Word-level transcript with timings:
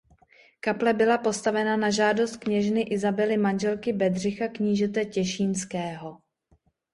Kaple 0.61 0.93
byla 0.93 1.17
postavena 1.17 1.77
na 1.77 1.89
žádost 1.91 2.37
kněžny 2.37 2.81
Isabely 2.81 3.37
manželky 3.37 3.93
Bedřicha 3.93 4.47
knížete 4.47 5.05
těšínského. 5.05 6.21